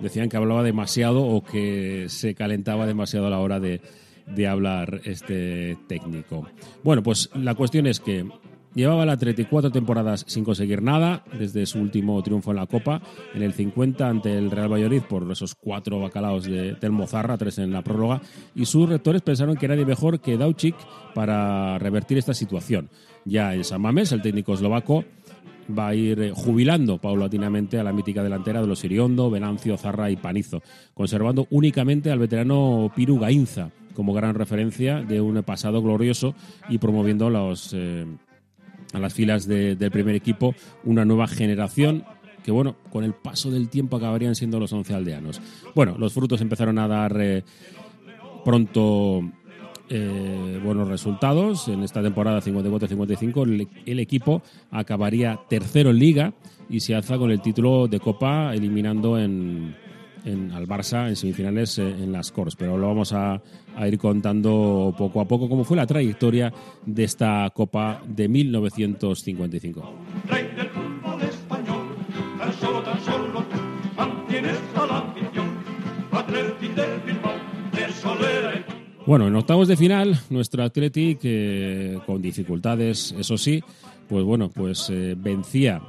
decían 0.00 0.28
que 0.28 0.36
hablaba 0.36 0.62
demasiado 0.62 1.24
o 1.24 1.42
que 1.42 2.06
se 2.08 2.34
calentaba 2.34 2.86
demasiado 2.86 3.28
a 3.28 3.30
la 3.30 3.38
hora 3.38 3.60
de, 3.60 3.80
de 4.26 4.46
hablar 4.46 5.00
este 5.04 5.78
técnico. 5.86 6.46
Bueno, 6.82 7.02
pues 7.02 7.30
la 7.34 7.54
cuestión 7.54 7.86
es 7.86 7.98
que 7.98 8.26
llevaba 8.76 9.02
el 9.02 9.10
Atleti 9.10 9.46
cuatro 9.46 9.72
temporadas 9.72 10.24
sin 10.28 10.44
conseguir 10.44 10.82
nada, 10.82 11.24
desde 11.36 11.66
su 11.66 11.80
último 11.80 12.22
triunfo 12.22 12.50
en 12.50 12.58
la 12.58 12.66
Copa, 12.66 13.00
en 13.34 13.42
el 13.42 13.54
50 13.54 14.08
ante 14.08 14.36
el 14.36 14.50
Real 14.50 14.72
Valladolid 14.72 15.02
por 15.02 15.28
esos 15.32 15.54
cuatro 15.54 15.98
bacalaos 15.98 16.44
de, 16.44 16.74
del 16.74 16.92
Mozarra, 16.92 17.38
tres 17.38 17.58
en 17.58 17.72
la 17.72 17.82
prórroga, 17.82 18.20
y 18.54 18.66
sus 18.66 18.88
rectores 18.88 19.22
pensaron 19.22 19.56
que 19.56 19.66
nadie 19.66 19.86
mejor 19.86 20.20
que 20.20 20.36
Dauchik 20.36 20.76
para 21.14 21.78
revertir 21.78 22.18
esta 22.18 22.34
situación. 22.34 22.90
Ya 23.24 23.54
en 23.54 23.64
San 23.64 23.80
Mamés, 23.80 24.12
el 24.12 24.22
técnico 24.22 24.54
eslovaco 24.54 25.04
va 25.76 25.88
a 25.88 25.94
ir 25.94 26.20
eh, 26.20 26.32
jubilando 26.32 26.98
paulatinamente 26.98 27.80
a 27.80 27.82
la 27.82 27.92
mítica 27.92 28.22
delantera 28.22 28.60
de 28.60 28.68
los 28.68 28.84
Iriondo, 28.84 29.30
Venancio, 29.30 29.76
Zarra 29.76 30.10
y 30.10 30.16
Panizo, 30.16 30.62
conservando 30.94 31.46
únicamente 31.50 32.10
al 32.10 32.18
veterano 32.18 32.92
Piru 32.94 33.18
Gainza 33.18 33.70
como 33.94 34.12
gran 34.12 34.34
referencia 34.34 35.00
de 35.02 35.22
un 35.22 35.42
pasado 35.42 35.82
glorioso 35.82 36.34
y 36.68 36.76
promoviendo 36.76 37.30
los, 37.30 37.72
eh, 37.72 38.04
a 38.92 38.98
las 38.98 39.12
filas 39.14 39.46
de- 39.46 39.76
del 39.76 39.90
primer 39.90 40.14
equipo 40.14 40.54
una 40.84 41.04
nueva 41.04 41.26
generación 41.26 42.04
que, 42.44 42.52
bueno, 42.52 42.76
con 42.90 43.02
el 43.04 43.12
paso 43.12 43.50
del 43.50 43.68
tiempo 43.68 43.96
acabarían 43.96 44.34
siendo 44.36 44.60
los 44.60 44.72
once 44.72 44.94
aldeanos. 44.94 45.40
Bueno, 45.74 45.96
los 45.98 46.12
frutos 46.12 46.40
empezaron 46.40 46.78
a 46.78 46.86
dar 46.86 47.16
eh, 47.20 47.42
pronto 48.44 49.20
eh, 49.88 50.60
buenos 50.64 50.88
resultados. 50.88 51.68
En 51.68 51.82
esta 51.82 52.02
temporada 52.02 52.40
54-55 52.40 53.42
el, 53.44 53.68
el 53.84 53.98
equipo 54.00 54.42
acabaría 54.70 55.38
tercero 55.48 55.90
en 55.90 55.98
liga 55.98 56.32
y 56.68 56.80
se 56.80 56.94
alza 56.94 57.18
con 57.18 57.30
el 57.30 57.40
título 57.40 57.86
de 57.88 58.00
Copa 58.00 58.52
eliminando 58.54 59.18
en, 59.18 59.76
en- 60.26 60.52
al 60.52 60.66
Barça 60.68 61.08
en 61.08 61.16
semifinales 61.16 61.78
eh, 61.78 61.88
en 61.88 62.12
las 62.12 62.30
Cors. 62.32 62.54
Pero 62.56 62.76
lo 62.76 62.86
vamos 62.88 63.12
a, 63.14 63.40
a 63.76 63.88
ir 63.88 63.96
contando 63.98 64.94
poco 64.98 65.20
a 65.20 65.24
poco 65.26 65.48
cómo 65.48 65.64
fue 65.64 65.76
la 65.76 65.86
trayectoria 65.86 66.52
de 66.84 67.04
esta 67.04 67.48
Copa 67.54 68.02
de 68.06 68.28
1955. 68.28 69.92
Rey 70.28 70.44
del 70.56 70.68
fútbol 70.68 71.22
español, 71.22 71.86
tan 72.38 72.52
solo, 72.54 72.82
tan 72.82 73.00
solo 73.00 73.26
tú 73.44 73.56
mantienes 73.96 74.58
a 74.74 74.86
la 74.86 74.98
afición. 74.98 75.46
Atleti 76.12 76.68
del 76.68 77.00
Bilbao, 77.06 77.32
de 77.72 77.92
Solera 77.92 78.54
y 78.56 78.64
Bueno, 79.06 79.28
en 79.28 79.36
octavos 79.36 79.68
de 79.68 79.76
final, 79.76 80.18
nuestro 80.30 80.62
Athletic, 80.64 81.20
eh, 81.22 81.98
con 82.06 82.20
dificultades, 82.22 83.14
eso 83.18 83.36
sí, 83.38 83.62
pues 84.08 84.24
bueno, 84.24 84.48
pues 84.48 84.88
eh, 84.90 85.14
vencía 85.16 85.80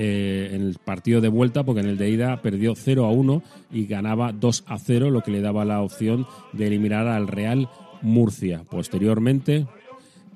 eh, 0.00 0.50
en 0.52 0.62
el 0.62 0.76
partido 0.76 1.20
de 1.20 1.26
vuelta, 1.26 1.64
porque 1.64 1.80
en 1.80 1.88
el 1.88 1.98
de 1.98 2.08
ida 2.08 2.40
perdió 2.40 2.76
0 2.76 3.04
a 3.04 3.10
1 3.10 3.42
y 3.72 3.86
ganaba 3.86 4.30
2 4.30 4.62
a 4.68 4.78
0, 4.78 5.10
lo 5.10 5.22
que 5.22 5.32
le 5.32 5.40
daba 5.40 5.64
la 5.64 5.82
opción 5.82 6.24
de 6.52 6.68
eliminar 6.68 7.08
al 7.08 7.26
Real 7.26 7.68
Murcia. 8.00 8.62
Posteriormente, 8.70 9.66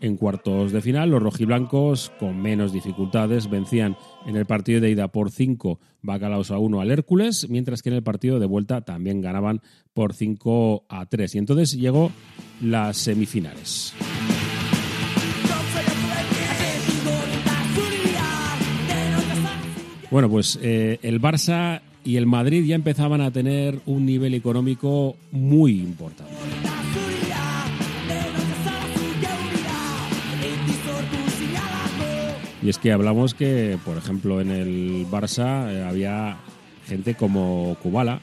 en 0.01 0.17
cuartos 0.17 0.73
de 0.73 0.83
final, 0.83 1.11
los 1.11 1.23
rojiblancos, 1.23 2.11
con 2.19 2.43
menos 2.43 2.73
dificultades, 2.73 3.49
vencían 3.49 3.97
en 4.27 4.35
el 4.35 4.47
partido 4.47 4.81
de 4.81 4.91
ida 4.91 5.07
por 5.07 5.31
5 5.31 5.79
bacalaos 6.03 6.51
a 6.51 6.59
1 6.59 6.81
al 6.81 6.91
Hércules, 6.91 7.49
mientras 7.49 7.83
que 7.83 7.91
en 7.91 7.95
el 7.95 8.03
partido 8.03 8.41
de 8.41 8.47
vuelta 8.47 8.81
también 8.81 9.21
ganaban 9.21 9.61
por 9.95 10.13
5 10.13 10.87
a 10.89 11.07
3. 11.07 11.37
Y 11.37 11.39
entonces 11.39 11.73
llegó 11.75 12.11
las 12.61 12.97
semifinales. 12.97 13.95
Bueno, 20.13 20.29
pues 20.29 20.59
eh, 20.61 20.99
el 21.01 21.23
Barça 21.23 21.81
y 22.05 22.17
el 22.17 22.27
Madrid 22.27 22.67
ya 22.67 22.75
empezaban 22.75 23.23
a 23.23 23.31
tener 23.31 23.81
un 23.87 24.05
nivel 24.05 24.35
económico 24.35 25.17
muy 25.31 25.81
importante. 25.81 26.35
Y 32.63 32.69
es 32.69 32.77
que 32.77 32.93
hablamos 32.93 33.33
que, 33.33 33.79
por 33.87 33.97
ejemplo, 33.97 34.43
en 34.43 34.51
el 34.51 35.07
Barça 35.11 35.73
eh, 35.73 35.83
había 35.83 36.37
gente 36.87 37.15
como 37.15 37.75
Kubala 37.83 38.21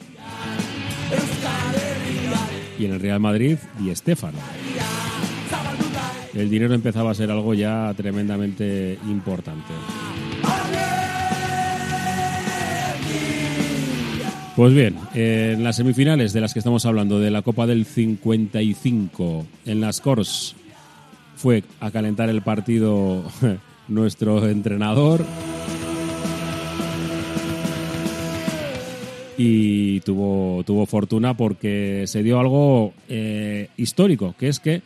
y 2.78 2.84
en 2.84 2.92
el 2.92 3.00
Real 3.00 3.18
Madrid 3.18 3.58
Di 3.80 3.92
Stéfano. 3.96 4.38
El 6.34 6.48
dinero 6.48 6.72
empezaba 6.72 7.10
a 7.10 7.14
ser 7.14 7.32
algo 7.32 7.52
ya 7.52 7.92
tremendamente 7.96 8.96
importante. 9.08 9.74
Pues 14.60 14.74
bien, 14.74 14.94
en 15.14 15.64
las 15.64 15.76
semifinales 15.76 16.34
de 16.34 16.42
las 16.42 16.52
que 16.52 16.58
estamos 16.58 16.84
hablando, 16.84 17.18
de 17.18 17.30
la 17.30 17.40
Copa 17.40 17.66
del 17.66 17.86
55, 17.86 19.46
en 19.64 19.80
las 19.80 20.02
Cors, 20.02 20.54
fue 21.34 21.64
a 21.80 21.90
calentar 21.90 22.28
el 22.28 22.42
partido 22.42 23.24
nuestro 23.88 24.46
entrenador 24.46 25.24
y 29.38 30.00
tuvo, 30.00 30.62
tuvo 30.64 30.84
fortuna 30.84 31.34
porque 31.38 32.04
se 32.06 32.22
dio 32.22 32.38
algo 32.38 32.92
eh, 33.08 33.68
histórico, 33.78 34.34
que 34.38 34.48
es 34.48 34.60
que 34.60 34.82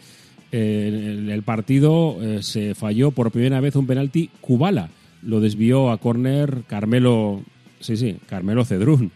eh, 0.53 1.27
el 1.33 1.43
partido 1.43 2.19
eh, 2.23 2.45
se 2.45 2.77
falló 2.77 3.11
por 3.11 3.33
primera 3.33 3.59
vez 3.59 3.75
un 3.75 3.89
penalti 3.89 4.31
Kubala. 4.41 4.91
Lo 5.21 5.41
desvió 5.41 5.91
a 5.91 5.99
córner 5.99 6.63
Carmelo, 6.69 7.43
sí, 7.81 7.97
sí, 7.97 8.19
Carmelo 8.29 8.65
Cedrún. 8.65 9.11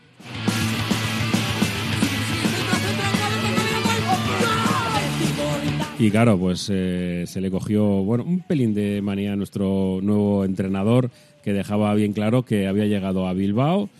Y 6.01 6.13
claro, 6.13 6.39
pues 6.39 6.71
eh, 6.73 7.25
se 7.27 7.41
le 7.41 7.51
cogió 7.51 7.85
bueno, 7.85 8.23
un 8.23 8.41
pelín 8.41 8.73
de 8.73 9.03
manía 9.03 9.33
a 9.33 9.37
nuestro 9.37 9.99
nuevo 10.01 10.45
entrenador 10.45 11.11
que 11.43 11.53
dejaba 11.53 11.93
bien 11.95 12.13
claro 12.13 12.45
que 12.45 12.69
había 12.69 12.87
llegado 12.87 13.27
a 13.27 13.33
Bilbao 13.33 13.91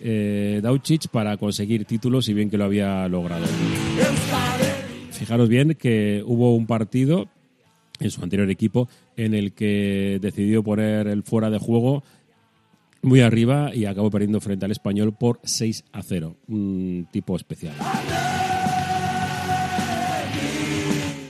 eh, 0.00 0.60
Dauchich 0.62 1.08
para 1.08 1.36
conseguir 1.36 1.84
títulos 1.84 2.28
y 2.28 2.34
bien 2.34 2.50
que 2.50 2.58
lo 2.58 2.64
había 2.64 3.06
logrado. 3.08 3.46
Fijaros 5.12 5.48
bien 5.48 5.76
que 5.76 6.24
hubo 6.26 6.56
un 6.56 6.66
partido 6.66 7.28
en 8.00 8.10
su 8.10 8.22
anterior 8.22 8.50
equipo 8.50 8.88
en 9.16 9.32
el 9.32 9.52
que 9.52 10.18
decidió 10.20 10.64
poner 10.64 11.06
el 11.06 11.22
fuera 11.22 11.50
de 11.50 11.58
juego 11.58 12.02
muy 13.04 13.20
arriba 13.20 13.74
y 13.74 13.84
acabó 13.84 14.10
perdiendo 14.10 14.40
frente 14.40 14.64
al 14.64 14.72
español 14.72 15.14
por 15.16 15.40
6 15.44 15.84
a 15.92 16.02
0. 16.02 16.36
Un 16.48 17.06
tipo 17.12 17.36
especial. 17.36 17.74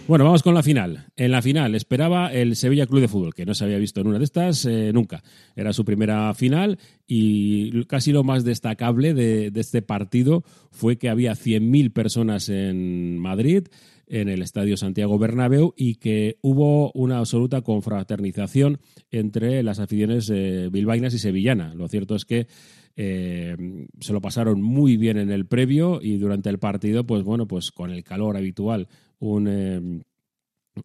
Bueno, 0.07 0.27
vamos 0.27 0.43
con 0.43 0.53
la 0.53 0.63
final. 0.63 1.07
En 1.17 1.31
la 1.31 1.41
final 1.41 1.75
esperaba 1.75 2.31
el 2.31 2.57
Sevilla 2.57 2.87
Club 2.87 3.01
de 3.01 3.09
Fútbol, 3.09 3.35
que 3.35 3.47
no 3.47 3.55
se 3.55 3.65
había 3.65 3.79
visto 3.79 4.03
en 4.03 4.09
una 4.09 4.19
de 4.19 4.25
estas 4.25 4.67
eh, 4.67 4.93
nunca. 4.93 5.23
Era 5.57 5.73
su 5.73 5.87
primera 5.87 6.35
final 6.35 6.79
y 7.07 7.85
casi 7.85 8.13
lo 8.13 8.23
más 8.23 8.45
destacable 8.45 9.15
de, 9.15 9.51
este 9.55 9.81
partido 9.81 10.45
fue 10.71 10.99
que 10.99 11.09
había 11.09 11.33
100.000 11.33 11.91
personas 11.95 12.51
en 12.51 13.19
Madrid, 13.19 13.69
en 14.07 14.29
el 14.29 14.43
Estadio 14.43 14.77
Santiago 14.77 15.19
Bernabéu, 15.19 15.73
y 15.75 15.95
que 15.95 16.37
hubo 16.43 16.93
una 16.93 17.17
absoluta 17.17 17.63
confraternización 17.63 18.81
entre 19.11 19.63
las 19.63 19.79
aficiones 19.79 20.31
eh, 20.31 20.69
bilbaínas 20.71 21.15
y 21.15 21.19
sevillanas. 21.19 21.75
Lo 21.77 21.89
cierto 21.89 22.15
es 22.15 22.27
que 22.27 22.47
eh, 22.97 23.57
se 24.01 24.13
lo 24.13 24.21
pasaron 24.21 24.63
muy 24.63 24.97
bien 24.97 25.17
en 25.17 25.31
el 25.31 25.47
previo 25.47 26.01
y 26.03 26.19
durante 26.19 26.51
el 26.51 26.59
partido, 26.59 27.05
pues 27.05 27.25
bueno, 27.25 27.49
pues 27.49 27.73
con 27.73 27.91
el 27.91 28.05
calor 28.05 28.37
habitual, 28.37 28.89
eh, 29.47 30.01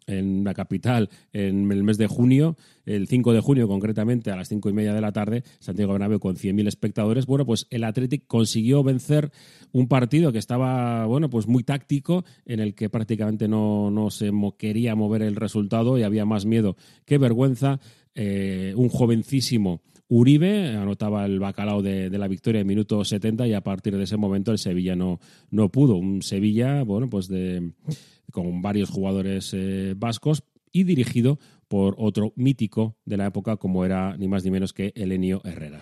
en 0.07 0.43
la 0.43 0.53
capital 0.53 1.09
en 1.33 1.71
el 1.71 1.83
mes 1.83 1.97
de 1.97 2.07
junio, 2.07 2.55
el 2.85 3.07
5 3.07 3.33
de 3.33 3.39
junio 3.39 3.67
concretamente 3.67 4.31
a 4.31 4.35
las 4.35 4.47
5 4.49 4.69
y 4.69 4.73
media 4.73 4.93
de 4.93 5.01
la 5.01 5.11
tarde, 5.11 5.43
Santiago 5.59 5.93
Bernabéu 5.93 6.19
con 6.19 6.35
100.000 6.35 6.67
espectadores. 6.67 7.25
Bueno, 7.25 7.45
pues 7.45 7.67
el 7.69 7.83
Athletic 7.83 8.27
consiguió 8.27 8.83
vencer 8.83 9.31
un 9.71 9.87
partido 9.87 10.31
que 10.31 10.39
estaba, 10.39 11.05
bueno, 11.05 11.29
pues 11.29 11.47
muy 11.47 11.63
táctico, 11.63 12.23
en 12.45 12.59
el 12.59 12.75
que 12.75 12.89
prácticamente 12.89 13.47
no, 13.47 13.91
no 13.91 14.09
se 14.11 14.31
mo 14.31 14.57
quería 14.57 14.95
mover 14.95 15.21
el 15.21 15.35
resultado 15.35 15.97
y 15.97 16.03
había 16.03 16.25
más 16.25 16.45
miedo 16.45 16.75
que 17.05 17.17
vergüenza. 17.17 17.79
Eh, 18.15 18.73
un 18.75 18.89
jovencísimo 18.89 19.81
Uribe 20.11 20.75
anotaba 20.75 21.23
el 21.25 21.39
bacalao 21.39 21.83
de, 21.83 22.09
de, 22.09 22.17
la 22.17 22.27
victoria 22.27 22.61
en 22.61 22.67
minuto 22.67 23.05
70 23.05 23.47
y 23.47 23.53
a 23.53 23.61
partir 23.61 23.95
de 23.95 24.03
ese 24.03 24.17
momento 24.17 24.51
el 24.51 24.57
Sevilla 24.57 24.95
no, 24.95 25.19
no 25.51 25.69
pudo. 25.69 25.95
Un 25.95 26.23
Sevilla, 26.23 26.81
bueno, 26.81 27.07
pues 27.07 27.27
de, 27.27 27.73
con 28.31 28.61
varios 28.61 28.89
jugadores 28.89 29.51
eh, 29.53 29.93
vascos 29.97 30.43
y 30.71 30.83
dirigido 30.83 31.39
por 31.67 31.95
otro 31.97 32.33
mítico 32.35 32.95
de 33.05 33.17
la 33.17 33.27
época 33.27 33.57
como 33.57 33.85
era 33.85 34.17
ni 34.17 34.27
más 34.27 34.43
ni 34.43 34.51
menos 34.51 34.73
que 34.73 34.91
Elenio 34.95 35.41
Herrera. 35.43 35.81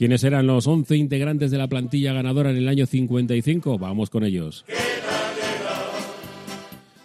¿Quiénes 0.00 0.24
eran 0.24 0.46
los 0.46 0.66
11 0.66 0.96
integrantes 0.96 1.50
de 1.50 1.58
la 1.58 1.68
plantilla 1.68 2.14
ganadora 2.14 2.50
en 2.50 2.56
el 2.56 2.68
año 2.68 2.86
55? 2.86 3.78
Vamos 3.78 4.08
con 4.08 4.24
ellos. 4.24 4.64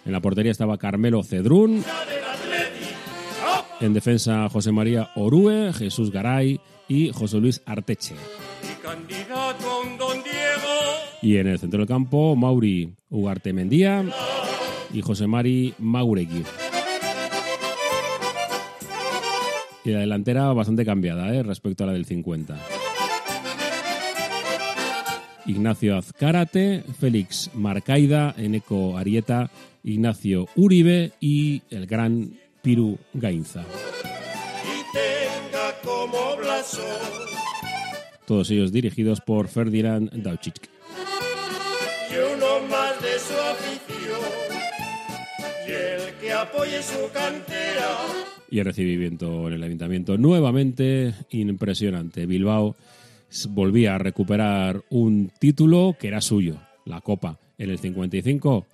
En 0.06 0.12
la 0.12 0.20
portería 0.22 0.50
estaba 0.50 0.78
Carmelo 0.78 1.22
Cedrún. 1.22 1.84
En 3.80 3.92
defensa, 3.92 4.48
José 4.48 4.72
María 4.72 5.10
Orue, 5.16 5.72
Jesús 5.74 6.10
Garay 6.10 6.60
y 6.88 7.10
José 7.12 7.38
Luis 7.38 7.62
Arteche. 7.66 8.14
Y 11.20 11.36
en 11.36 11.46
el 11.46 11.58
centro 11.58 11.78
del 11.78 11.88
campo, 11.88 12.36
Mauri 12.36 12.94
Ugarte 13.10 13.52
Mendía 13.52 14.04
y 14.92 15.02
José 15.02 15.26
Mari 15.26 15.74
Mauregui. 15.78 16.42
Y 19.84 19.90
la 19.90 20.00
delantera 20.00 20.52
bastante 20.52 20.84
cambiada 20.84 21.32
¿eh? 21.34 21.42
respecto 21.42 21.84
a 21.84 21.88
la 21.88 21.92
del 21.92 22.06
50. 22.06 22.56
Ignacio 25.46 25.96
Azcárate, 25.96 26.82
Félix 26.98 27.50
Marcaida, 27.54 28.34
Eneco 28.36 28.96
Arieta, 28.98 29.50
Ignacio 29.84 30.48
Uribe 30.56 31.12
y 31.20 31.62
el 31.70 31.86
gran 31.86 32.32
Piru 32.66 32.98
Gainza. 33.14 33.62
y 33.62 34.92
tenga 34.92 35.72
como 35.84 36.36
blasón 36.36 36.82
Todos 38.26 38.50
ellos 38.50 38.72
dirigidos 38.72 39.20
por 39.20 39.46
Ferdinand 39.46 40.10
Dauchik. 40.10 40.68
y 42.10 42.14
uno 42.34 42.66
más 42.68 43.00
de 43.00 43.18
su 43.20 43.34
afición 43.34 44.20
y 45.64 45.70
el 45.70 46.14
que 46.20 46.32
apoye 46.32 46.82
su 46.82 47.08
cantera 47.12 47.98
Y 48.50 48.58
el 48.58 48.64
recibimiento 48.64 49.46
en 49.46 49.54
el 49.54 49.62
ayuntamiento 49.62 50.18
nuevamente 50.18 51.14
impresionante. 51.30 52.26
Bilbao 52.26 52.74
volvía 53.50 53.94
a 53.94 53.98
recuperar 53.98 54.82
un 54.90 55.30
título 55.38 55.94
que 56.00 56.08
era 56.08 56.20
suyo, 56.20 56.56
la 56.84 57.00
Copa. 57.00 57.38
En 57.58 57.70
el 57.70 57.78
55 57.78 58.66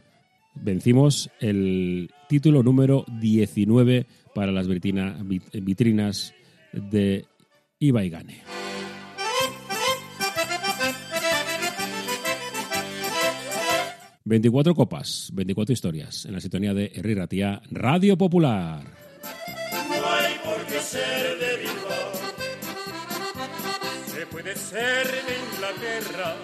vencimos 0.54 1.30
el 1.40 2.10
título 2.28 2.62
número 2.62 3.04
19 3.20 4.06
para 4.34 4.52
las 4.52 4.68
vitrina- 4.68 5.18
vit- 5.22 5.50
vitrinas 5.62 6.34
de 6.72 7.26
Ibaigane. 7.78 8.42
...24 14.24 14.74
copas, 14.74 15.30
24 15.32 15.72
historias... 15.72 16.24
...en 16.26 16.32
la 16.34 16.40
sintonía 16.40 16.72
de 16.74 16.92
Herri 16.94 17.14
Ratia, 17.14 17.60
Radio 17.70 18.16
Popular. 18.16 18.82
no 18.84 20.10
hay 20.10 20.34
por 20.44 20.64
qué 20.66 20.78
ser 20.80 21.38
de 21.38 21.56
Bilbao 21.58 22.12
se 24.06 24.26
puede 24.26 24.54
ser 24.54 25.06
de 25.06 25.34
Inglaterra. 25.54 26.36